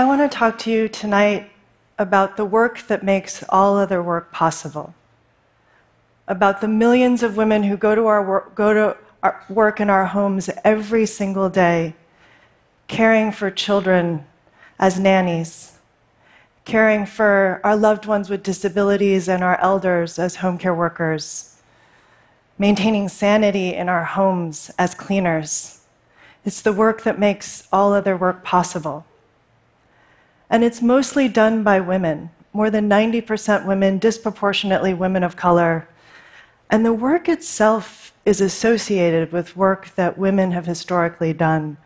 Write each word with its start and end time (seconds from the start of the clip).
I 0.00 0.06
want 0.06 0.22
to 0.22 0.34
talk 0.34 0.56
to 0.60 0.70
you 0.70 0.88
tonight 0.88 1.50
about 1.98 2.38
the 2.38 2.44
work 2.46 2.86
that 2.86 3.02
makes 3.02 3.44
all 3.50 3.76
other 3.76 4.02
work 4.02 4.32
possible. 4.32 4.94
About 6.26 6.62
the 6.62 6.68
millions 6.68 7.22
of 7.22 7.36
women 7.36 7.64
who 7.64 7.76
go 7.76 7.94
to, 7.94 8.06
our 8.06 8.24
work, 8.24 8.54
go 8.54 8.72
to 8.72 8.96
our 9.22 9.44
work 9.50 9.78
in 9.78 9.90
our 9.90 10.06
homes 10.06 10.48
every 10.64 11.04
single 11.04 11.50
day, 11.50 11.94
caring 12.88 13.30
for 13.30 13.50
children 13.50 14.24
as 14.78 14.98
nannies, 14.98 15.78
caring 16.64 17.04
for 17.04 17.60
our 17.62 17.76
loved 17.76 18.06
ones 18.06 18.30
with 18.30 18.42
disabilities 18.42 19.28
and 19.28 19.44
our 19.44 19.60
elders 19.60 20.18
as 20.18 20.36
home 20.36 20.56
care 20.56 20.74
workers, 20.74 21.60
maintaining 22.58 23.06
sanity 23.06 23.74
in 23.74 23.90
our 23.90 24.04
homes 24.04 24.70
as 24.78 24.94
cleaners. 24.94 25.82
It's 26.46 26.62
the 26.62 26.72
work 26.72 27.02
that 27.02 27.18
makes 27.18 27.68
all 27.70 27.92
other 27.92 28.16
work 28.16 28.42
possible. 28.42 29.04
And 30.50 30.64
it's 30.64 30.82
mostly 30.82 31.28
done 31.28 31.62
by 31.62 31.80
women, 31.80 32.30
more 32.52 32.70
than 32.70 32.90
90% 32.90 33.64
women, 33.64 33.98
disproportionately 33.98 34.92
women 34.92 35.22
of 35.22 35.36
color. 35.36 35.88
And 36.68 36.84
the 36.84 36.92
work 36.92 37.28
itself 37.28 38.12
is 38.26 38.40
associated 38.40 39.32
with 39.32 39.56
work 39.56 39.94
that 39.94 40.18
women 40.18 40.50
have 40.50 40.66
historically 40.66 41.32
done, 41.32 41.76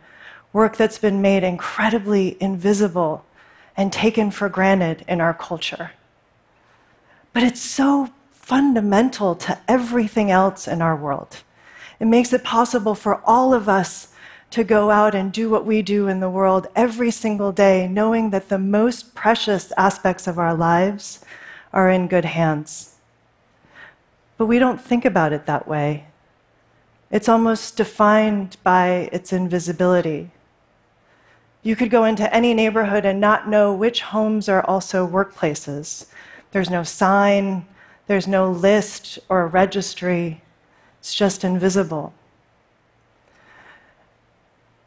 work 0.53 0.77
that's 0.77 0.99
been 0.99 1.21
made 1.21 1.45
incredibly 1.45 2.37
invisible 2.41 3.25
and 3.77 3.93
taken 3.93 4.31
for 4.31 4.49
granted 4.49 5.05
in 5.07 5.21
our 5.21 5.35
culture. 5.35 5.93
But 7.35 7.43
it's 7.43 7.61
so 7.61 8.11
fundamental 8.33 9.35
to 9.35 9.59
everything 9.69 10.31
else 10.31 10.67
in 10.67 10.81
our 10.81 10.97
world. 10.97 11.43
It 12.01 12.07
makes 12.07 12.33
it 12.33 12.45
possible 12.45 12.95
for 12.95 13.21
all 13.25 13.53
of 13.53 13.69
us 13.69 14.09
to 14.51 14.65
go 14.65 14.91
out 14.91 15.15
and 15.15 15.33
do 15.33 15.51
what 15.51 15.67
we 15.67 15.83
do 15.83 16.09
in 16.09 16.21
the 16.21 16.31
world 16.31 16.69
every 16.77 17.11
single 17.11 17.53
day, 17.53 17.89
knowing 17.89 18.31
that 18.31 18.49
the 18.49 18.59
most 18.59 19.15
precious 19.15 19.73
aspects 19.77 20.27
of 20.27 20.39
our 20.39 20.55
lives 20.55 21.25
are 21.73 21.91
in 21.91 22.07
good 22.07 22.25
hands. 22.25 22.97
But 24.37 24.47
we 24.47 24.59
don't 24.59 24.81
think 24.81 25.05
about 25.05 25.33
it 25.33 25.47
that 25.47 25.67
way. 25.67 26.07
It's 27.11 27.29
almost 27.29 27.77
defined 27.77 28.57
by 28.63 29.09
its 29.13 29.33
invisibility. 29.33 30.31
You 31.63 31.77
could 31.77 31.91
go 31.91 32.05
into 32.05 32.33
any 32.35 32.55
neighborhood 32.55 33.05
and 33.05 33.21
not 33.21 33.49
know 33.49 33.73
which 33.73 34.03
homes 34.03 34.49
are 34.49 34.63
also 34.63 35.07
workplaces. 35.07 36.07
There's 36.53 36.71
no 36.71 36.83
sign, 36.83 37.67
there's 38.07 38.29
no 38.29 38.51
list 38.51 39.19
or 39.29 39.47
registry, 39.47 40.43
it's 41.01 41.15
just 41.15 41.45
invisible. 41.45 42.13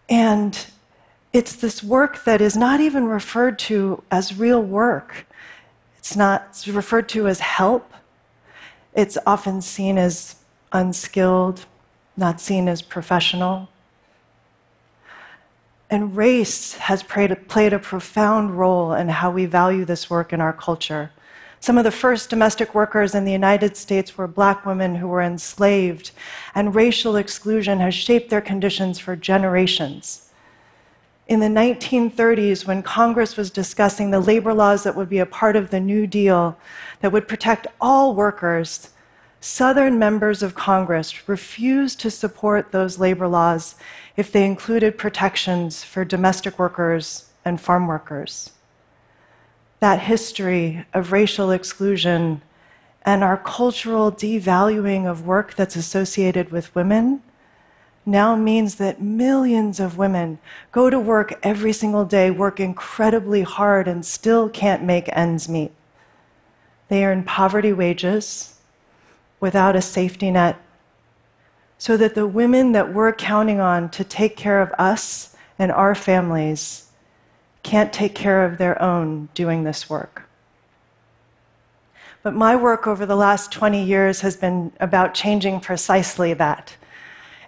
And 0.09 0.65
it's 1.33 1.55
this 1.55 1.83
work 1.83 2.23
that 2.23 2.41
is 2.41 2.55
not 2.55 2.79
even 2.79 3.05
referred 3.05 3.59
to 3.59 4.03
as 4.09 4.37
real 4.37 4.61
work. 4.61 5.25
It's 5.97 6.15
not 6.15 6.47
it's 6.49 6.67
referred 6.67 7.09
to 7.09 7.27
as 7.27 7.39
help. 7.39 7.93
It's 8.93 9.17
often 9.25 9.61
seen 9.61 9.97
as 9.97 10.37
unskilled, 10.71 11.65
not 12.15 12.39
seen 12.39 12.67
as 12.67 12.81
professional. 12.81 13.69
And 15.89 16.17
race 16.17 16.73
has 16.73 17.03
played 17.03 17.31
a, 17.31 17.35
played 17.35 17.73
a 17.73 17.79
profound 17.79 18.57
role 18.57 18.93
in 18.93 19.09
how 19.09 19.31
we 19.31 19.45
value 19.45 19.85
this 19.85 20.09
work 20.09 20.33
in 20.33 20.41
our 20.41 20.51
culture. 20.51 21.11
Some 21.59 21.77
of 21.77 21.83
the 21.83 21.91
first 21.91 22.29
domestic 22.29 22.75
workers 22.75 23.15
in 23.15 23.25
the 23.25 23.31
United 23.31 23.75
States 23.75 24.17
were 24.17 24.27
black 24.27 24.65
women 24.65 24.95
who 24.95 25.07
were 25.07 25.21
enslaved, 25.21 26.11
and 26.53 26.75
racial 26.75 27.15
exclusion 27.15 27.79
has 27.79 27.93
shaped 27.93 28.29
their 28.29 28.41
conditions 28.41 28.99
for 28.99 29.15
generations. 29.15 30.29
In 31.27 31.39
the 31.39 31.47
1930s, 31.47 32.65
when 32.65 32.83
Congress 32.83 33.35
was 33.35 33.49
discussing 33.49 34.11
the 34.11 34.19
labor 34.19 34.53
laws 34.53 34.83
that 34.83 34.95
would 34.95 35.09
be 35.09 35.19
a 35.19 35.25
part 35.25 35.55
of 35.55 35.71
the 35.71 35.79
New 35.79 36.07
Deal 36.07 36.57
that 37.01 37.11
would 37.11 37.27
protect 37.27 37.67
all 37.81 38.15
workers, 38.15 38.91
Southern 39.41 39.99
members 39.99 40.41
of 40.41 40.55
Congress 40.55 41.27
refused 41.27 41.99
to 41.99 42.11
support 42.11 42.71
those 42.71 42.99
labor 42.99 43.27
laws 43.27 43.75
if 44.15 44.31
they 44.31 44.45
included 44.45 44.97
protections 44.97 45.83
for 45.83 46.05
domestic 46.05 46.57
workers 46.57 47.29
and 47.43 47.59
farm 47.59 47.87
workers 47.87 48.51
that 49.79 50.01
history 50.01 50.85
of 50.93 51.11
racial 51.11 51.51
exclusion 51.51 52.41
and 53.03 53.23
our 53.23 53.37
cultural 53.37 54.11
devaluing 54.11 55.05
of 55.05 55.25
work 55.25 55.55
that's 55.55 55.75
associated 55.75 56.51
with 56.51 56.73
women 56.75 57.21
now 58.05 58.35
means 58.35 58.75
that 58.75 59.01
millions 59.01 59.79
of 59.79 59.97
women 59.97 60.39
go 60.71 60.89
to 60.89 60.97
work 60.97 61.37
every 61.43 61.73
single 61.73 62.05
day, 62.05 62.31
work 62.31 62.59
incredibly 62.59 63.41
hard, 63.41 63.87
and 63.87 64.05
still 64.05 64.49
can't 64.49 64.81
make 64.81 65.09
ends 65.11 65.49
meet. 65.49 65.71
They 66.87 67.03
earn 67.03 67.23
poverty 67.23 67.73
wages 67.73 68.59
without 69.39 69.75
a 69.75 69.81
safety 69.81 70.31
net, 70.31 70.57
so 71.77 71.97
that 71.97 72.15
the 72.15 72.25
women 72.25 72.71
that 72.71 72.93
we're 72.93 73.11
counting 73.11 73.59
on 73.59 73.89
to 73.89 74.03
take 74.03 74.37
care 74.37 74.61
of 74.61 74.71
us 74.79 75.35
and 75.59 75.71
our 75.71 75.93
families 75.93 76.86
can't 77.67 77.91
take 77.91 78.15
care 78.15 78.45
of 78.45 78.57
their 78.57 78.81
own 78.81 79.27
doing 79.33 79.65
this 79.65 79.89
work. 79.89 80.23
But 82.23 82.33
my 82.33 82.55
work 82.55 82.87
over 82.87 83.05
the 83.05 83.17
last 83.17 83.51
20 83.51 83.83
years 83.83 84.21
has 84.21 84.37
been 84.37 84.71
about 84.79 85.13
changing 85.13 85.59
precisely 85.59 86.33
that. 86.35 86.77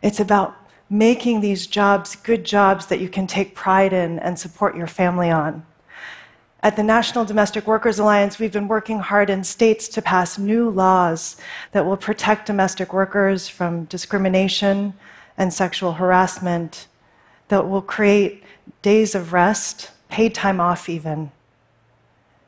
It's 0.01 0.19
about 0.19 0.57
making 0.89 1.39
these 1.39 1.67
jobs 1.67 2.17
good 2.17 2.43
jobs 2.43 2.87
that 2.87 2.99
you 2.99 3.07
can 3.07 3.27
take 3.27 3.55
pride 3.55 3.93
in 3.93 4.19
and 4.19 4.37
support 4.37 4.75
your 4.75 4.87
family 4.87 5.29
on. 5.29 5.65
At 6.61 6.75
the 6.75 6.83
National 6.83 7.23
Domestic 7.23 7.65
Workers 7.65 7.97
Alliance, 7.97 8.39
we've 8.39 8.51
been 8.51 8.67
working 8.67 8.99
hard 8.99 9.29
in 9.29 9.45
states 9.45 9.87
to 9.87 10.01
pass 10.01 10.37
new 10.37 10.69
laws 10.69 11.37
that 11.71 11.85
will 11.85 11.95
protect 11.95 12.45
domestic 12.45 12.91
workers 12.91 13.47
from 13.47 13.85
discrimination 13.85 14.95
and 15.37 15.53
sexual 15.53 15.93
harassment, 15.93 16.87
that 17.47 17.69
will 17.69 17.81
create 17.81 18.43
days 18.81 19.15
of 19.15 19.31
rest 19.31 19.91
paid 20.09 20.35
time 20.35 20.59
off, 20.59 20.89
even. 20.89 21.31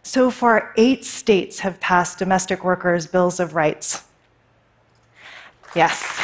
So 0.04 0.32
far, 0.32 0.74
eight 0.78 1.06
states 1.06 1.60
have 1.60 1.80
passed 1.80 2.20
domestic 2.20 2.64
workers' 2.64 3.08
bills 3.08 3.40
of 3.40 3.56
rights. 3.56 4.04
Yes. 5.76 6.20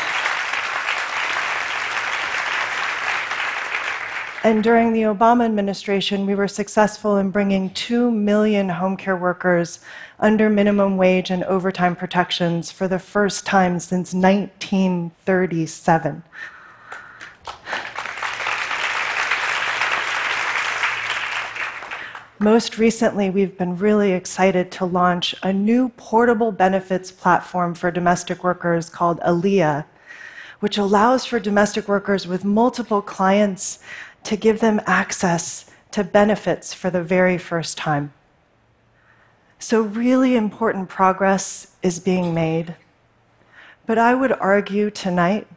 And 4.44 4.64
during 4.64 4.94
the 4.94 5.02
Obama 5.02 5.46
administration, 5.46 6.26
we 6.26 6.34
were 6.34 6.48
successful 6.48 7.18
in 7.18 7.32
bringing 7.32 7.70
2 7.72 8.10
million 8.12 8.70
home 8.70 8.96
care 8.96 9.18
workers 9.18 9.82
under 10.20 10.50
minimum 10.50 10.96
wage 10.96 11.32
and 11.32 11.44
overtime 11.44 11.96
protections 11.96 12.72
for 12.72 12.88
the 12.88 13.00
first 13.00 13.46
time 13.46 13.80
since 13.80 14.14
1937. 14.14 16.24
Most 22.40 22.78
recently, 22.78 23.32
we've 23.32 23.58
been 23.58 23.78
really 23.78 24.12
excited 24.12 24.70
to 24.74 24.86
launch 24.86 25.34
a 25.42 25.52
new 25.52 25.90
portable 25.90 26.52
benefits 26.52 27.12
platform 27.12 27.74
for 27.74 27.90
domestic 27.90 28.44
workers 28.44 28.90
called 28.90 29.20
Alia, 29.26 29.88
which 30.60 30.78
allows 30.78 31.26
for 31.26 31.40
domestic 31.40 31.88
workers 31.88 32.28
with 32.28 32.46
multiple 32.46 33.02
clients 33.02 33.80
to 34.24 34.38
give 34.38 34.60
them 34.60 34.80
access 34.86 35.66
to 35.90 36.04
benefits 36.04 36.76
for 36.76 36.92
the 36.92 37.02
very 37.02 37.40
first 37.40 37.76
time. 37.76 38.14
So, 39.58 39.82
really 39.82 40.36
important 40.36 40.90
progress 40.90 41.76
is 41.82 42.00
being 42.00 42.36
made. 42.36 42.76
But 43.88 43.98
I 43.98 44.14
would 44.14 44.34
argue 44.34 44.92
tonight 44.92 45.48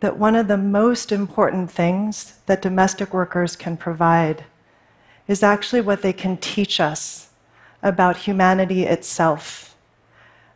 that 0.00 0.16
one 0.16 0.36
of 0.36 0.48
the 0.48 0.56
most 0.56 1.12
important 1.12 1.70
things 1.70 2.38
that 2.46 2.62
domestic 2.62 3.12
workers 3.12 3.56
can 3.56 3.76
provide 3.76 4.46
is 5.28 5.42
actually 5.42 5.82
what 5.82 6.02
they 6.02 6.12
can 6.12 6.36
teach 6.38 6.80
us 6.80 7.30
about 7.82 8.16
humanity 8.16 8.84
itself 8.84 9.76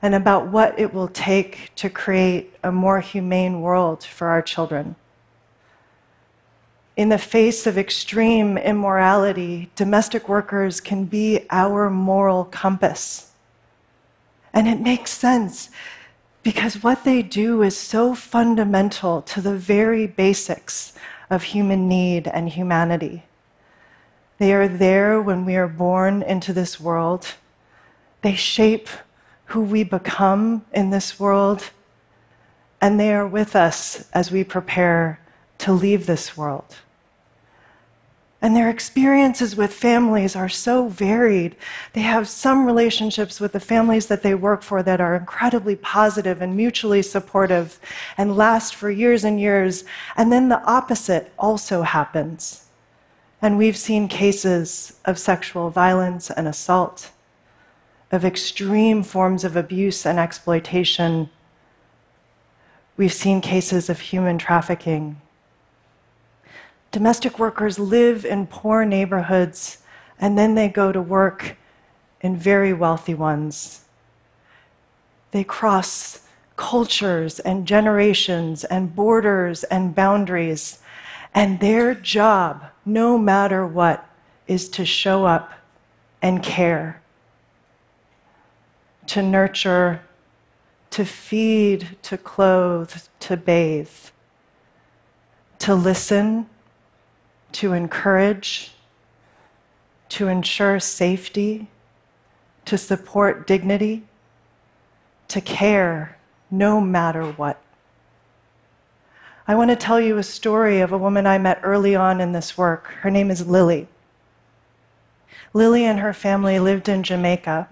and 0.01 0.15
about 0.15 0.49
what 0.49 0.77
it 0.79 0.93
will 0.93 1.09
take 1.09 1.71
to 1.77 1.89
create 1.89 2.53
a 2.65 2.73
more 2.73 3.01
humane 3.01 3.61
world 3.61 4.03
for 4.03 4.29
our 4.29 4.43
children. 4.43 4.97
In 6.97 7.09
the 7.09 7.19
face 7.19 7.67
of 7.67 7.79
extreme 7.79 8.59
immorality, 8.59 9.71
domestic 9.77 10.29
workers 10.29 10.81
can 10.81 11.05
be 11.05 11.47
our 11.51 11.89
moral 11.89 12.45
compass. 12.45 13.31
And 14.53 14.67
it 14.67 14.81
makes 14.81 15.13
sense 15.13 15.71
because 16.43 16.83
what 16.83 17.05
they 17.05 17.23
do 17.23 17.63
is 17.63 17.77
so 17.77 18.15
fundamental 18.15 19.23
to 19.23 19.41
the 19.41 19.57
very 19.57 20.07
basics 20.07 20.93
of 21.31 21.45
human 21.45 21.89
need 21.89 22.27
and 22.27 22.49
humanity. 22.49 23.23
They 24.43 24.55
are 24.55 24.67
there 24.67 25.23
when 25.23 25.45
we 25.45 25.55
are 25.55 25.69
born 25.69 26.21
into 26.21 26.53
this 26.53 26.81
world. 26.81 27.35
They 28.23 28.35
shape 28.35 28.89
who 29.45 29.63
we 29.63 29.85
become 29.85 30.65
in 30.73 30.91
this 30.91 31.21
world. 31.21 31.71
And 32.81 32.99
they 32.99 33.15
are 33.15 33.25
with 33.25 33.55
us 33.55 34.11
as 34.13 34.33
we 34.33 34.43
prepare 34.43 35.21
to 35.59 35.73
leave 35.73 36.07
this 36.07 36.37
world. 36.37 36.79
And 38.41 38.57
their 38.57 38.69
experiences 38.69 39.55
with 39.55 39.73
families 39.73 40.35
are 40.35 40.49
so 40.49 40.89
varied. 40.89 41.55
They 41.93 42.01
have 42.01 42.27
some 42.27 42.67
relationships 42.67 43.39
with 43.39 43.53
the 43.53 43.61
families 43.61 44.07
that 44.07 44.25
they 44.25 44.35
work 44.35 44.63
for 44.63 44.83
that 44.83 45.01
are 45.01 45.15
incredibly 45.15 45.77
positive 45.77 46.43
and 46.43 46.57
mutually 46.57 47.03
supportive 47.03 47.79
and 48.19 48.37
last 48.37 48.75
for 48.75 48.91
years 48.91 49.23
and 49.23 49.39
years. 49.39 49.85
And 50.17 50.33
then 50.33 50.49
the 50.49 50.65
opposite 50.65 51.33
also 51.39 51.83
happens. 51.83 52.63
And 53.43 53.59
we've 53.59 53.77
seen 53.77 54.09
cases 54.09 54.95
of 55.05 55.19
sexual 55.19 55.69
violence 55.69 56.31
and 56.31 56.49
assault, 56.49 57.11
of 58.11 58.25
extreme 58.25 59.03
forms 59.03 59.45
of 59.45 59.57
abuse 59.57 60.07
and 60.07 60.19
exploitation. 60.19 61.29
We've 62.97 63.13
seen 63.13 63.41
cases 63.41 63.91
of 63.91 64.01
human 64.01 64.39
trafficking 64.39 65.21
Domestic 66.93 67.39
workers 67.39 67.79
live 67.79 68.27
in 68.27 68.47
poor 68.47 68.85
neighborhoods 68.85 69.79
and 70.21 70.37
then 70.37 70.55
they 70.55 70.69
go 70.69 70.93
to 70.93 71.01
work 71.01 71.57
in 72.21 72.37
very 72.37 72.75
wealthy 72.75 73.15
ones. 73.15 73.87
They 75.31 75.43
cross 75.43 76.21
cultures 76.57 77.41
and 77.41 77.67
generations 77.67 78.65
and 78.65 78.95
borders 78.95 79.65
and 79.65 79.95
boundaries. 79.95 80.81
And 81.35 81.61
their 81.61 81.95
job, 81.95 82.65
no 82.85 83.17
matter 83.17 83.67
what, 83.67 84.09
is 84.47 84.69
to 84.71 84.85
show 84.85 85.25
up 85.25 85.53
and 86.21 86.43
care, 86.43 87.01
to 89.07 89.23
nurture, 89.23 90.03
to 90.91 91.05
feed, 91.05 91.97
to 92.03 92.19
clothe, 92.19 92.95
to 93.21 93.37
bathe, 93.37 93.89
to 95.59 95.75
listen 95.75 96.47
to 97.53 97.73
encourage, 97.73 98.73
to 100.09 100.29
ensure 100.29 100.81
safety, 100.81 101.69
to 102.65 102.77
support 102.77 103.47
dignity, 103.47 104.03
to 105.29 105.41
care 105.41 106.17
no 106.51 106.81
matter 106.81 107.25
what. 107.33 107.62
I 109.47 109.57
want 109.57 109.71
to 109.71 109.77
tell 109.77 110.01
you 110.01 110.19
a 110.19 110.23
story 110.23 110.81
of 110.81 110.93
a 110.93 110.99
woman 110.99 111.27
I 111.27 111.37
met 111.37 111.59
early 111.65 111.97
on 111.97 112.21
in 112.21 112.31
this 112.31 112.57
work. 112.57 112.87
Her 113.01 113.11
name 113.11 113.29
is 113.29 113.47
Lily. 113.47 113.89
Lily 115.53 115.85
and 115.85 115.99
her 115.99 116.13
family 116.13 116.61
lived 116.61 116.89
in 116.89 117.03
Jamaica. 117.03 117.69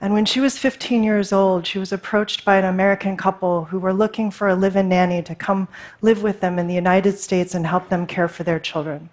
And 0.00 0.14
when 0.14 0.24
she 0.24 0.40
was 0.40 0.56
15 0.56 1.04
years 1.04 1.32
old, 1.32 1.66
she 1.66 1.78
was 1.78 1.92
approached 1.92 2.46
by 2.46 2.56
an 2.56 2.64
American 2.64 3.16
couple 3.18 3.66
who 3.66 3.78
were 3.78 3.92
looking 3.92 4.30
for 4.30 4.48
a 4.48 4.54
live 4.54 4.74
in 4.74 4.88
nanny 4.88 5.22
to 5.22 5.34
come 5.34 5.68
live 6.00 6.22
with 6.22 6.40
them 6.40 6.58
in 6.58 6.66
the 6.66 6.74
United 6.74 7.18
States 7.18 7.54
and 7.54 7.66
help 7.66 7.90
them 7.90 8.06
care 8.06 8.28
for 8.28 8.42
their 8.42 8.58
children. 8.58 9.10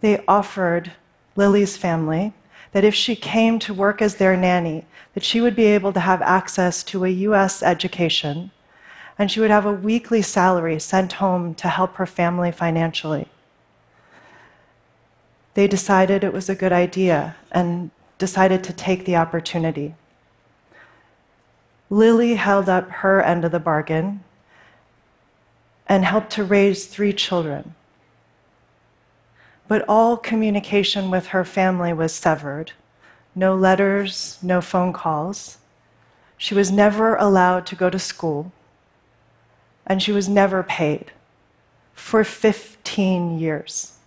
They 0.00 0.24
offered 0.26 0.92
Lily's 1.36 1.76
family 1.76 2.32
that 2.72 2.84
if 2.84 2.94
she 2.94 3.14
came 3.14 3.60
to 3.60 3.72
work 3.72 4.02
as 4.02 4.16
their 4.16 4.36
nanny, 4.36 4.86
that 5.14 5.22
she 5.22 5.40
would 5.40 5.54
be 5.54 5.66
able 5.66 5.92
to 5.92 6.00
have 6.00 6.20
access 6.22 6.82
to 6.84 7.04
a 7.04 7.08
US 7.08 7.62
education 7.62 8.50
and 9.18 9.30
she 9.30 9.40
would 9.40 9.50
have 9.50 9.66
a 9.66 9.72
weekly 9.72 10.22
salary 10.22 10.78
sent 10.78 11.14
home 11.14 11.54
to 11.54 11.68
help 11.68 11.94
her 11.96 12.06
family 12.06 12.50
financially. 12.50 13.28
They 15.54 15.68
decided 15.68 16.24
it 16.24 16.32
was 16.32 16.48
a 16.48 16.54
good 16.54 16.72
idea 16.72 17.36
and 17.52 17.90
decided 18.18 18.64
to 18.64 18.72
take 18.72 19.04
the 19.04 19.16
opportunity. 19.16 19.94
Lily 21.90 22.34
held 22.34 22.68
up 22.68 22.90
her 22.90 23.22
end 23.22 23.44
of 23.44 23.52
the 23.52 23.60
bargain 23.60 24.24
and 25.86 26.04
helped 26.04 26.30
to 26.30 26.44
raise 26.44 26.86
three 26.86 27.12
children. 27.12 27.74
But 29.68 29.84
all 29.88 30.16
communication 30.16 31.10
with 31.10 31.28
her 31.28 31.44
family 31.44 31.92
was 31.92 32.12
severed 32.14 32.72
no 33.36 33.56
letters, 33.56 34.38
no 34.42 34.60
phone 34.60 34.92
calls. 34.92 35.58
She 36.36 36.54
was 36.54 36.70
never 36.70 37.16
allowed 37.16 37.66
to 37.66 37.74
go 37.74 37.90
to 37.90 37.98
school, 37.98 38.52
and 39.86 40.02
she 40.02 40.12
was 40.12 40.28
never 40.28 40.62
paid 40.62 41.12
for 41.92 42.24
15 42.24 43.38
years. 43.38 43.98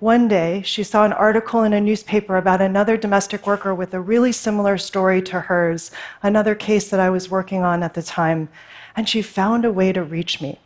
One 0.00 0.26
day, 0.26 0.62
she 0.62 0.82
saw 0.82 1.04
an 1.04 1.12
article 1.12 1.62
in 1.62 1.72
a 1.72 1.80
newspaper 1.80 2.36
about 2.36 2.60
another 2.60 2.96
domestic 2.96 3.46
worker 3.46 3.72
with 3.72 3.94
a 3.94 4.00
really 4.00 4.32
similar 4.32 4.76
story 4.76 5.22
to 5.22 5.42
hers, 5.42 5.92
another 6.24 6.56
case 6.56 6.90
that 6.90 6.98
I 6.98 7.08
was 7.08 7.30
working 7.30 7.62
on 7.62 7.84
at 7.84 7.94
the 7.94 8.02
time, 8.02 8.48
and 8.96 9.08
she 9.08 9.22
found 9.22 9.64
a 9.64 9.70
way 9.70 9.92
to 9.92 10.02
reach 10.02 10.40
me. 10.40 10.58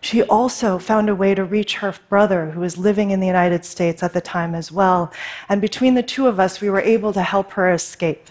She 0.00 0.20
also 0.24 0.80
found 0.80 1.08
a 1.08 1.14
way 1.14 1.32
to 1.36 1.44
reach 1.44 1.76
her 1.76 1.94
brother, 2.08 2.50
who 2.50 2.60
was 2.60 2.76
living 2.76 3.12
in 3.12 3.20
the 3.20 3.26
United 3.28 3.64
States 3.64 4.02
at 4.02 4.12
the 4.12 4.20
time 4.20 4.52
as 4.52 4.72
well. 4.72 5.12
And 5.48 5.60
between 5.60 5.94
the 5.94 6.02
two 6.02 6.26
of 6.26 6.40
us, 6.40 6.60
we 6.60 6.68
were 6.70 6.80
able 6.80 7.12
to 7.12 7.22
help 7.22 7.52
her 7.52 7.70
escape. 7.70 8.30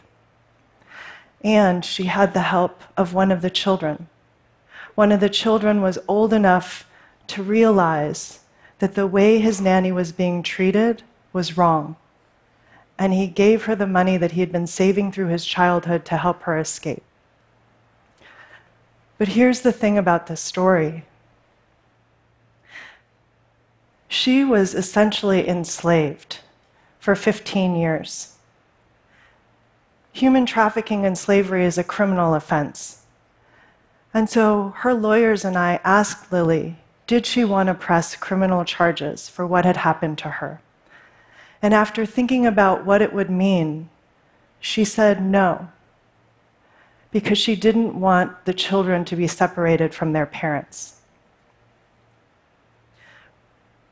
And 1.44 1.84
she 1.84 2.06
had 2.06 2.34
the 2.34 2.42
help 2.42 2.84
of 2.96 3.14
one 3.14 3.32
of 3.32 3.42
the 3.42 3.50
children. 3.50 4.08
One 4.96 5.12
of 5.12 5.20
the 5.20 5.30
children 5.30 5.82
was 5.82 5.98
old 6.08 6.34
enough 6.34 6.88
to 7.28 7.42
realize 7.42 8.42
that 8.80 8.96
the 8.96 9.08
way 9.08 9.40
his 9.40 9.62
nanny 9.62 9.92
was 9.92 10.12
being 10.12 10.44
treated 10.44 11.04
was 11.34 11.58
wrong. 11.58 11.96
And 12.98 13.14
he 13.14 13.28
gave 13.28 13.66
her 13.66 13.76
the 13.76 13.88
money 13.88 14.18
that 14.18 14.34
he 14.34 14.42
had 14.42 14.52
been 14.52 14.68
saving 14.68 15.12
through 15.12 15.28
his 15.28 15.46
childhood 15.46 16.06
to 16.06 16.18
help 16.18 16.44
her 16.44 16.58
escape. 16.58 17.04
But 19.18 19.30
here's 19.30 19.62
the 19.62 19.72
thing 19.72 19.98
about 19.98 20.28
this 20.28 20.42
story 20.42 21.06
she 24.08 24.44
was 24.44 24.76
essentially 24.76 25.48
enslaved 25.48 26.40
for 27.00 27.16
15 27.16 27.76
years. 27.76 28.31
Human 30.14 30.46
trafficking 30.46 31.06
and 31.06 31.18
slavery 31.18 31.66
is 31.66 31.78
a 31.78 31.84
criminal 31.84 32.34
offense. 32.34 33.04
And 34.14 34.30
so 34.30 34.74
her 34.78 34.94
lawyers 34.94 35.46
and 35.46 35.58
I 35.58 35.80
asked 35.84 36.32
Lily 36.32 36.78
did 37.08 37.26
she 37.26 37.44
want 37.44 37.68
to 37.68 37.74
press 37.74 38.16
criminal 38.16 38.64
charges 38.64 39.28
for 39.28 39.46
what 39.46 39.66
had 39.66 39.76
happened 39.76 40.18
to 40.20 40.30
her? 40.30 40.62
And 41.62 41.74
after 41.74 42.06
thinking 42.06 42.46
about 42.46 42.86
what 42.86 43.02
it 43.02 43.12
would 43.12 43.30
mean, 43.30 43.90
she 44.62 44.86
said 44.86 45.22
no, 45.22 45.68
because 47.12 47.38
she 47.38 47.58
didn't 47.58 48.00
want 48.00 48.46
the 48.46 48.54
children 48.54 49.04
to 49.04 49.18
be 49.18 49.28
separated 49.28 49.94
from 49.94 50.14
their 50.14 50.26
parents. 50.26 51.01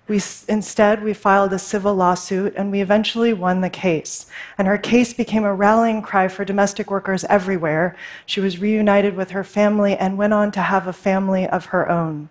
We, 0.09 0.19
instead, 0.47 1.03
we 1.03 1.13
filed 1.13 1.53
a 1.53 1.59
civil 1.59 1.93
lawsuit 1.93 2.55
and 2.57 2.71
we 2.71 2.81
eventually 2.81 3.31
won 3.31 3.61
the 3.61 3.69
case. 3.69 4.25
And 4.57 4.67
her 4.67 4.79
case 4.79 5.13
became 5.13 5.43
a 5.43 5.53
rallying 5.53 6.01
cry 6.01 6.27
for 6.27 6.43
domestic 6.43 6.89
workers 6.89 7.23
everywhere. 7.25 7.95
She 8.25 8.41
was 8.41 8.57
reunited 8.57 9.15
with 9.15 9.29
her 9.29 9.43
family 9.43 9.95
and 9.95 10.17
went 10.17 10.33
on 10.33 10.51
to 10.53 10.61
have 10.61 10.87
a 10.87 10.93
family 10.93 11.47
of 11.47 11.65
her 11.65 11.87
own. 11.87 12.29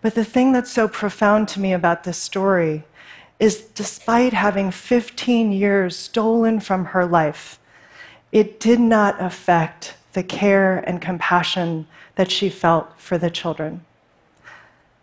But 0.00 0.14
the 0.14 0.24
thing 0.24 0.52
that's 0.52 0.70
so 0.70 0.86
profound 0.86 1.48
to 1.48 1.60
me 1.60 1.72
about 1.72 2.04
this 2.04 2.18
story 2.18 2.84
is 3.40 3.62
despite 3.74 4.32
having 4.32 4.70
15 4.70 5.50
years 5.50 5.96
stolen 5.96 6.60
from 6.60 6.84
her 6.86 7.04
life, 7.04 7.58
it 8.30 8.60
did 8.60 8.78
not 8.78 9.20
affect 9.20 9.96
the 10.12 10.22
care 10.22 10.78
and 10.78 11.02
compassion 11.02 11.88
that 12.14 12.30
she 12.30 12.48
felt 12.48 12.96
for 12.96 13.18
the 13.18 13.30
children. 13.30 13.84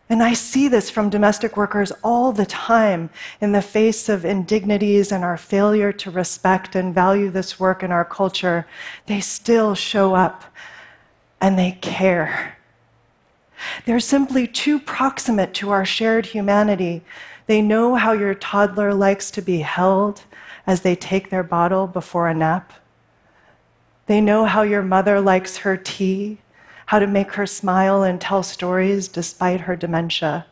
And 0.09 0.23
I 0.23 0.33
see 0.33 0.67
this 0.67 0.89
from 0.89 1.11
domestic 1.11 1.55
workers 1.55 1.91
all 2.03 2.31
the 2.31 2.47
time 2.47 3.11
in 3.39 3.51
the 3.51 3.61
face 3.61 4.09
of 4.09 4.25
indignities 4.25 5.11
and 5.11 5.23
our 5.23 5.37
failure 5.37 5.91
to 5.93 6.09
respect 6.09 6.75
and 6.75 6.95
value 6.95 7.29
this 7.29 7.59
work 7.59 7.83
in 7.83 7.91
our 7.91 8.03
culture. 8.03 8.65
They 9.05 9.21
still 9.21 9.75
show 9.75 10.15
up 10.15 10.43
and 11.39 11.59
they 11.59 11.77
care. 11.79 12.57
They're 13.85 13.99
simply 13.99 14.47
too 14.47 14.79
proximate 14.79 15.53
to 15.55 15.69
our 15.69 15.85
shared 15.85 16.25
humanity. 16.25 17.03
They 17.45 17.61
know 17.61 17.95
how 17.95 18.13
your 18.13 18.33
toddler 18.33 18.95
likes 18.95 19.29
to 19.31 19.43
be 19.43 19.59
held 19.59 20.23
as 20.65 20.81
they 20.81 20.95
take 20.95 21.29
their 21.29 21.43
bottle 21.43 21.85
before 21.85 22.27
a 22.27 22.33
nap. 22.33 22.73
They 24.07 24.21
know 24.21 24.45
how 24.45 24.63
your 24.63 24.81
mother 24.81 25.21
likes 25.21 25.57
her 25.57 25.77
tea, 25.77 26.39
how 26.89 26.97
to 26.97 27.05
make 27.05 27.33
her 27.33 27.45
smile 27.45 28.01
and 28.01 28.19
tell 28.19 28.41
stories 28.41 29.07
despite 29.07 29.61
her 29.61 29.75
dementia. 29.75 30.47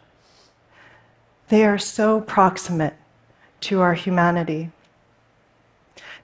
They 1.49 1.65
are 1.65 1.79
so 1.79 2.21
proximate 2.21 2.93
to 3.61 3.81
our 3.81 3.95
humanity. 3.95 4.69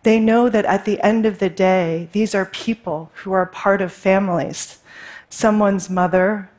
They 0.03 0.20
know 0.20 0.50
that 0.50 0.65
at 0.65 0.86
the 0.86 1.01
end 1.01 1.25
of 1.25 1.39
the 1.39 1.50
day, 1.50 2.10
these 2.12 2.36
are 2.36 2.46
people 2.46 3.10
who 3.15 3.32
are 3.32 3.48
part 3.48 3.82
of 3.82 3.91
families. 3.91 4.82
Someone's 5.32 5.89
mother, 5.89 6.51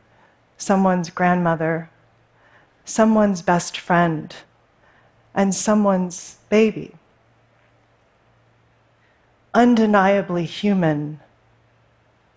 someone's 0.58 1.10
grandmother, 1.10 1.90
someone's 2.84 3.40
best 3.40 3.78
friend, 3.78 4.34
and 5.32 5.54
someone's 5.54 6.38
baby. 6.48 6.96
Undeniably 9.54 10.44
human, 10.44 11.20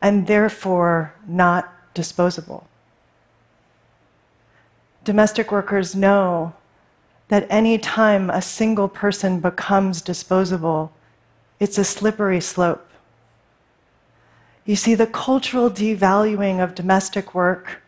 and 0.01 0.27
therefore 0.27 1.13
not 1.27 1.73
disposable. 1.93 2.67
domestic 5.03 5.53
workers 5.53 5.95
know 5.95 6.53
that 7.29 7.47
any 7.49 7.77
time 7.77 8.29
a 8.29 8.41
single 8.41 8.89
person 8.89 9.39
becomes 9.39 10.01
disposable, 10.01 10.91
it's 11.61 11.77
a 11.77 11.83
slippery 11.83 12.41
slope. 12.41 12.89
You 14.65 14.75
see, 14.75 14.95
the 14.95 15.07
cultural 15.07 15.71
devaluing 15.71 16.61
of 16.61 16.75
domestic 16.75 17.33
work 17.33 17.81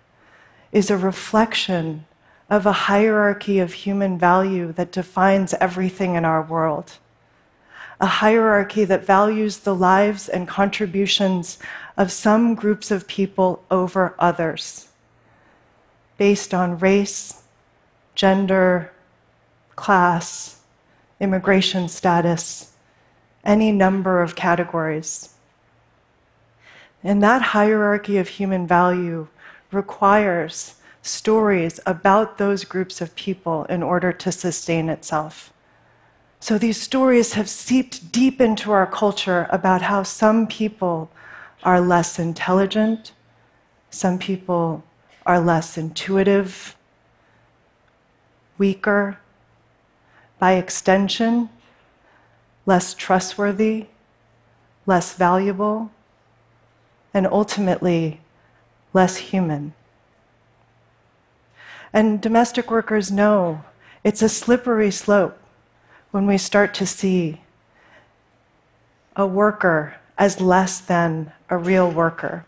is 0.72 0.90
a 0.90 0.98
reflection 0.98 2.06
of 2.50 2.66
a 2.66 2.72
hierarchy 2.72 3.60
of 3.60 3.74
human 3.74 4.18
value 4.18 4.72
that 4.72 4.94
defines 4.94 5.54
everything 5.56 6.16
in 6.16 6.24
our 6.24 6.42
world. 6.42 6.98
A 8.02 8.06
hierarchy 8.06 8.86
that 8.86 9.06
values 9.06 9.60
the 9.60 9.76
lives 9.76 10.30
and 10.30 10.48
contributions 10.48 11.60
of 11.98 12.12
some 12.12 12.56
groups 12.56 12.92
of 12.92 13.08
people 13.08 13.64
over 13.70 14.16
others, 14.18 14.88
based 16.18 16.54
on 16.54 16.80
race, 16.80 17.44
gender, 18.16 18.94
class, 19.76 20.62
immigration 21.20 21.90
status, 21.90 22.72
any 23.44 23.72
number 23.72 24.22
of 24.22 24.36
categories. 24.36 25.34
And 27.04 27.22
that 27.24 27.42
hierarchy 27.42 28.18
of 28.18 28.30
human 28.30 28.68
value 28.68 29.28
requires 29.72 30.76
stories 31.02 31.80
about 31.86 32.38
those 32.38 32.64
groups 32.64 33.02
of 33.02 33.16
people 33.16 33.66
in 33.66 33.84
order 33.84 34.12
to 34.12 34.32
sustain 34.32 34.90
itself. 34.90 35.54
So 36.40 36.58
these 36.58 36.80
stories 36.80 37.34
have 37.34 37.50
seeped 37.50 38.12
deep 38.12 38.40
into 38.40 38.72
our 38.72 38.88
culture 38.88 39.48
about 39.50 39.82
how 39.84 40.04
some 40.04 40.48
people 40.48 41.12
are 41.64 41.82
less 41.82 42.18
intelligent, 42.18 43.12
some 43.90 44.18
people 44.18 44.84
are 45.26 45.40
less 45.40 45.78
intuitive, 45.78 46.78
weaker, 48.58 49.20
by 50.40 50.54
extension, 50.54 51.50
less 52.66 52.94
trustworthy, 52.94 53.88
less 54.86 55.14
valuable, 55.14 55.92
and 57.14 57.28
ultimately 57.28 58.22
less 58.94 59.18
human. 59.18 59.74
And 61.92 62.22
domestic 62.22 62.72
workers 62.72 63.12
know 63.12 63.66
it's 64.06 64.22
a 64.22 64.30
slippery 64.30 64.92
slope 64.92 65.38
when 66.12 66.26
we 66.26 66.38
start 66.38 66.74
to 66.74 66.86
see 66.86 67.42
a 69.16 69.26
worker 69.26 69.96
as 70.18 70.42
less 70.42 70.80
than 70.80 71.32
a 71.50 71.58
real 71.58 71.90
worker, 71.90 72.46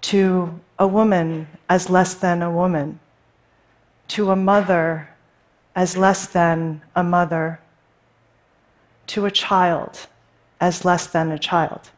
to 0.00 0.60
a 0.78 0.86
woman 0.86 1.46
as 1.68 1.90
less 1.90 2.14
than 2.14 2.42
a 2.42 2.50
woman, 2.50 2.98
to 4.08 4.30
a 4.30 4.36
mother 4.36 5.08
as 5.74 5.96
less 5.96 6.26
than 6.26 6.82
a 6.94 7.02
mother, 7.02 7.60
to 9.06 9.26
a 9.26 9.30
child 9.30 10.06
as 10.60 10.84
less 10.84 11.06
than 11.06 11.30
a 11.30 11.38
child. 11.38 11.90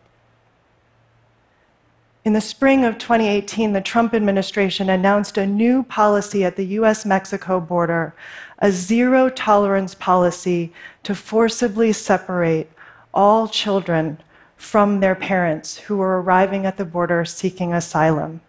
In 2.25 2.33
the 2.33 2.41
spring 2.41 2.87
of 2.87 2.97
2018, 2.97 3.75
the 3.75 3.83
Trump 3.83 4.15
administration 4.15 4.89
announced 4.89 5.37
a 5.37 5.47
new 5.47 5.83
policy 5.83 6.43
at 6.43 6.57
the 6.57 6.65
US 6.79 7.05
Mexico 7.05 7.61
border, 7.61 8.15
a 8.61 8.73
zero 8.73 9.29
tolerance 9.29 9.95
policy 9.95 10.73
to 11.03 11.15
forcibly 11.15 11.93
separate 11.93 12.73
all 13.13 13.47
children 13.47 14.23
from 14.57 15.01
their 15.01 15.15
parents 15.15 15.77
who 15.77 15.99
were 15.99 16.23
arriving 16.23 16.65
at 16.65 16.79
the 16.79 16.87
border 16.87 17.27
seeking 17.27 17.75
asylum. 17.75 18.41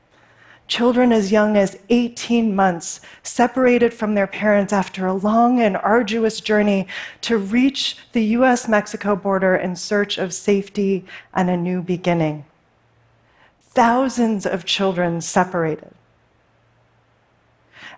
Children 0.70 1.12
as 1.12 1.34
young 1.34 1.58
as 1.58 1.78
18 1.90 2.56
months 2.56 3.02
separated 3.24 3.94
from 3.94 4.16
their 4.16 4.26
parents 4.26 4.72
after 4.72 5.06
a 5.06 5.14
long 5.14 5.60
and 5.60 5.76
arduous 5.76 6.40
journey 6.40 6.88
to 7.20 7.38
reach 7.38 7.98
the 8.14 8.24
US 8.38 8.70
Mexico 8.70 9.18
border 9.18 9.54
in 9.54 9.76
search 9.76 10.18
of 10.18 10.34
safety 10.34 11.04
and 11.34 11.50
a 11.50 11.58
new 11.58 11.82
beginning 11.82 12.46
thousands 13.76 14.46
of 14.46 14.66
children 14.66 15.22
separated. 15.22 15.94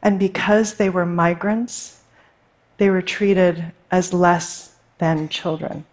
And 0.01 0.19
because 0.19 0.75
they 0.75 0.89
were 0.89 1.05
migrants, 1.05 2.01
they 2.77 2.89
were 2.89 3.01
treated 3.01 3.71
as 3.89 4.13
less 4.13 4.75
than 4.97 5.29
children. 5.29 5.85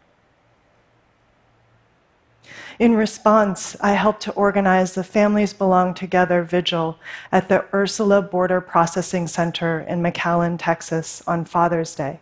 In 2.78 2.96
response, 2.96 3.76
I 3.80 3.92
helped 3.92 4.22
to 4.22 4.32
organize 4.32 4.94
the 4.94 5.04
Families 5.04 5.52
Belong 5.52 5.94
Together 5.94 6.42
vigil 6.42 6.98
at 7.30 7.48
the 7.48 7.64
Ursula 7.72 8.20
Border 8.20 8.60
Processing 8.60 9.28
Center 9.28 9.80
in 9.80 10.02
McAllen, 10.02 10.56
Texas 10.58 11.22
on 11.26 11.44
Father's 11.44 11.94
Day. 11.94 12.18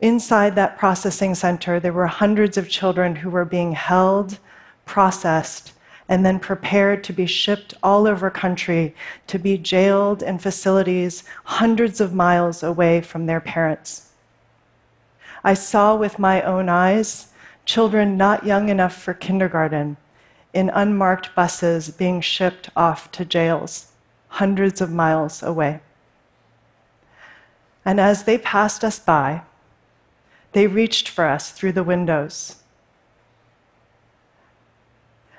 Inside 0.00 0.54
that 0.54 0.78
processing 0.78 1.34
center, 1.34 1.80
there 1.80 1.92
were 1.92 2.06
hundreds 2.06 2.56
of 2.56 2.68
children 2.68 3.16
who 3.16 3.30
were 3.30 3.44
being 3.44 3.72
held, 3.72 4.38
processed, 4.84 5.73
and 6.08 6.24
then 6.24 6.38
prepared 6.38 7.02
to 7.04 7.12
be 7.12 7.26
shipped 7.26 7.74
all 7.82 8.06
over 8.06 8.30
country 8.30 8.94
to 9.26 9.38
be 9.38 9.56
jailed 9.56 10.22
in 10.22 10.38
facilities 10.38 11.24
hundreds 11.44 12.00
of 12.00 12.14
miles 12.14 12.62
away 12.62 13.00
from 13.00 13.26
their 13.26 13.40
parents. 13.40 14.10
I 15.42 15.54
saw 15.54 15.96
with 15.96 16.18
my 16.18 16.42
own 16.42 16.68
eyes 16.68 17.28
children 17.64 18.16
not 18.16 18.44
young 18.44 18.68
enough 18.68 18.94
for 18.94 19.14
kindergarten 19.14 19.96
in 20.52 20.70
unmarked 20.70 21.34
buses 21.34 21.90
being 21.90 22.20
shipped 22.20 22.70
off 22.76 23.10
to 23.12 23.24
jails 23.24 23.92
hundreds 24.28 24.80
of 24.80 24.90
miles 24.90 25.42
away. 25.42 25.80
And 27.84 28.00
as 28.00 28.24
they 28.24 28.38
passed 28.38 28.84
us 28.84 28.98
by, 28.98 29.42
they 30.52 30.66
reached 30.66 31.08
for 31.08 31.24
us 31.24 31.50
through 31.50 31.72
the 31.72 31.82
windows 31.82 32.56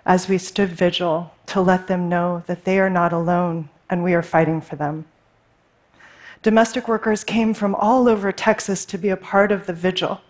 as 0.06 0.30
we 0.30 0.38
stood 0.38 0.70
vigil 0.70 1.32
to 1.48 1.62
let 1.62 1.88
them 1.88 2.08
know 2.08 2.44
that 2.48 2.66
they 2.66 2.80
are 2.80 2.90
not 2.90 3.12
alone 3.12 3.70
and 3.90 4.04
we 4.04 4.14
are 4.14 4.22
fighting 4.22 4.62
for 4.62 4.76
them. 4.76 5.06
Domestic 6.42 6.88
workers 6.88 7.24
came 7.24 7.54
from 7.54 7.74
all 7.74 8.08
over 8.08 8.32
Texas 8.32 8.86
to 8.86 8.98
be 8.98 9.10
a 9.10 9.18
part 9.18 9.52
of 9.52 9.66
the 9.66 9.74
vigil. 9.74 10.22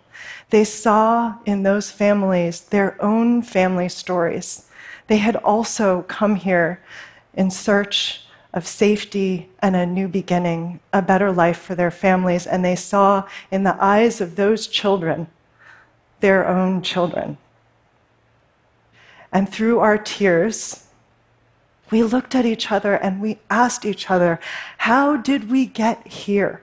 They 0.50 0.64
saw 0.64 1.36
in 1.44 1.62
those 1.62 1.90
families 1.90 2.60
their 2.60 2.96
own 3.02 3.42
family 3.42 3.88
stories. 3.88 4.66
They 5.08 5.18
had 5.18 5.36
also 5.36 6.02
come 6.02 6.36
here 6.36 6.80
in 7.34 7.50
search 7.50 8.22
of 8.54 8.66
safety 8.66 9.50
and 9.60 9.76
a 9.76 9.84
new 9.84 10.08
beginning, 10.08 10.80
a 10.92 11.02
better 11.02 11.30
life 11.30 11.58
for 11.58 11.74
their 11.74 11.90
families, 11.90 12.46
and 12.46 12.64
they 12.64 12.76
saw 12.76 13.28
in 13.50 13.64
the 13.64 13.76
eyes 13.78 14.22
of 14.22 14.36
those 14.36 14.66
children 14.66 15.26
their 16.20 16.48
own 16.48 16.80
children. 16.80 17.36
And 19.32 19.48
through 19.48 19.80
our 19.80 19.98
tears, 19.98 20.86
we 21.90 22.02
looked 22.02 22.34
at 22.34 22.46
each 22.46 22.70
other 22.72 22.94
and 22.94 23.20
we 23.20 23.38
asked 23.50 23.84
each 23.84 24.10
other, 24.10 24.40
How 24.78 25.16
did 25.16 25.50
we 25.50 25.66
get 25.66 26.06
here? 26.06 26.62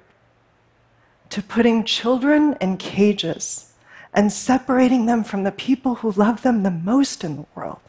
To 1.29 1.41
putting 1.41 1.83
children 1.83 2.55
in 2.59 2.77
cages 2.77 3.73
and 4.13 4.31
separating 4.31 5.05
them 5.05 5.23
from 5.23 5.43
the 5.43 5.51
people 5.51 5.95
who 5.95 6.11
love 6.11 6.43
them 6.43 6.63
the 6.63 6.71
most 6.71 7.23
in 7.23 7.37
the 7.37 7.45
world. 7.55 7.79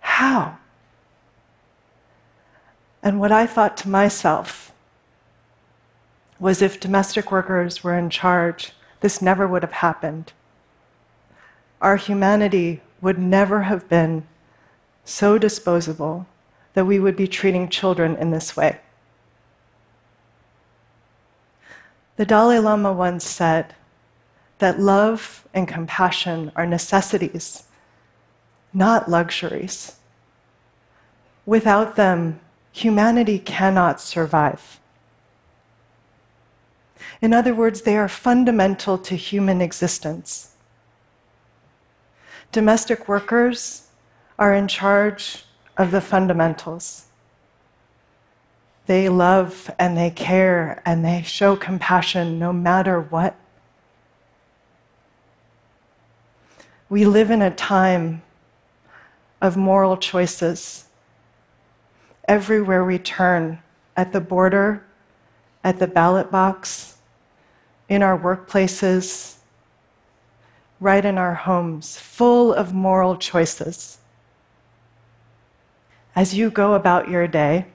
How? 0.00 0.58
And 3.02 3.20
what 3.20 3.30
I 3.30 3.46
thought 3.46 3.76
to 3.78 3.88
myself 3.88 4.72
was 6.40 6.62
if 6.62 6.80
domestic 6.80 7.30
workers 7.30 7.84
were 7.84 7.96
in 7.96 8.10
charge, 8.10 8.72
this 9.00 9.22
never 9.22 9.46
would 9.46 9.62
have 9.62 9.72
happened. 9.72 10.32
Our 11.80 11.96
humanity 11.96 12.80
would 13.00 13.18
never 13.18 13.62
have 13.62 13.88
been 13.88 14.26
so 15.04 15.38
disposable 15.38 16.26
that 16.74 16.84
we 16.84 16.98
would 16.98 17.16
be 17.16 17.26
treating 17.26 17.68
children 17.68 18.16
in 18.16 18.30
this 18.30 18.56
way. 18.56 18.78
The 22.16 22.26
Dalai 22.26 22.58
Lama 22.58 22.92
once 22.92 23.24
said 23.24 23.74
that 24.58 24.80
love 24.80 25.46
and 25.54 25.68
compassion 25.68 26.50
are 26.56 26.66
necessities, 26.66 27.64
not 28.74 29.08
luxuries. 29.08 29.96
Without 31.46 31.96
them, 31.96 32.40
humanity 32.72 33.38
cannot 33.38 34.00
survive. 34.00 34.80
In 37.20 37.32
other 37.32 37.54
words, 37.54 37.82
they 37.82 37.96
are 37.96 38.08
fundamental 38.08 38.98
to 38.98 39.16
human 39.16 39.60
existence 39.60 40.54
domestic 42.52 43.08
workers 43.08 43.88
are 44.38 44.54
in 44.54 44.68
charge 44.68 45.44
of 45.76 45.90
the 45.90 46.00
fundamentals. 46.00 47.06
They 48.86 49.08
love 49.08 49.70
and 49.78 49.96
they 49.96 50.10
care 50.10 50.80
and 50.86 51.04
they 51.04 51.22
show 51.22 51.56
compassion 51.56 52.38
no 52.38 52.52
matter 52.52 53.00
what. 53.00 53.36
We 56.88 57.04
live 57.04 57.30
in 57.30 57.42
a 57.42 57.50
time 57.50 58.22
of 59.42 59.56
moral 59.56 59.96
choices. 59.96 60.86
Everywhere 62.26 62.84
we 62.84 62.98
turn, 62.98 63.60
at 63.96 64.12
the 64.12 64.20
border, 64.20 64.84
at 65.64 65.78
the 65.78 65.86
ballot 65.86 66.30
box, 66.30 66.96
in 67.88 68.02
our 68.02 68.18
workplaces, 68.18 69.37
right 70.80 71.04
in 71.04 71.18
our 71.18 71.34
homes, 71.34 71.98
full 71.98 72.52
of 72.52 72.72
moral 72.72 73.16
choices. 73.16 73.98
As 76.14 76.34
you 76.34 76.50
go 76.50 76.74
about 76.74 77.08
your 77.08 77.26
day 77.26 77.66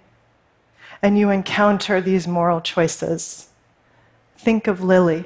and 1.01 1.17
you 1.17 1.29
encounter 1.29 2.01
these 2.01 2.27
moral 2.27 2.61
choices, 2.61 3.49
think 4.37 4.67
of 4.67 4.83
Lily. 4.83 5.25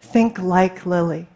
Think 0.00 0.38
like 0.38 0.84
Lily. 0.84 1.26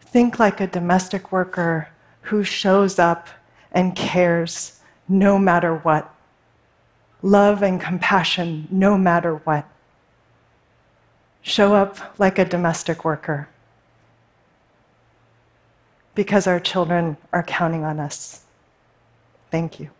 Think 0.00 0.38
like 0.38 0.60
a 0.60 0.66
domestic 0.66 1.30
worker 1.30 1.88
who 2.22 2.42
shows 2.42 2.98
up 2.98 3.28
and 3.72 3.94
cares 3.94 4.80
no 5.08 5.38
matter 5.38 5.76
what. 5.76 6.12
Love 7.22 7.62
and 7.62 7.80
compassion 7.80 8.66
no 8.70 8.98
matter 8.98 9.36
what. 9.36 9.66
Show 11.42 11.74
up 11.74 12.18
like 12.18 12.38
a 12.38 12.44
domestic 12.44 13.04
worker 13.04 13.48
because 16.14 16.46
our 16.46 16.60
children 16.60 17.16
are 17.32 17.42
counting 17.42 17.84
on 17.84 17.98
us. 17.98 18.44
Thank 19.50 19.80
you. 19.80 19.90